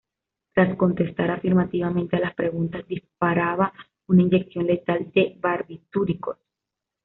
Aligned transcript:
Tras 0.55 0.75
contestar 0.77 1.29
afirmativamente 1.29 2.15
a 2.15 2.19
las 2.21 2.33
preguntas, 2.33 2.87
disparaba 2.87 3.71
una 4.07 4.23
inyección 4.23 4.65
letal 4.65 5.11
de 5.13 5.37
barbitúricos. 5.39 6.39